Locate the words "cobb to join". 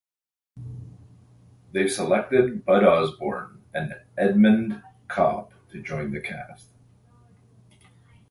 5.07-6.09